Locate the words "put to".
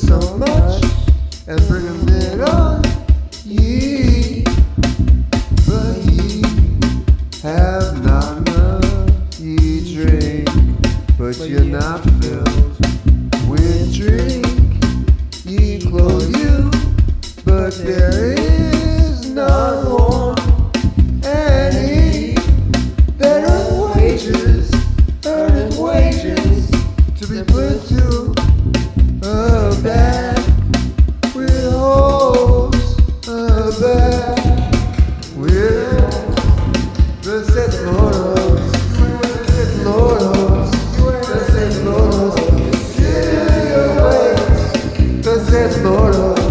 27.44-28.19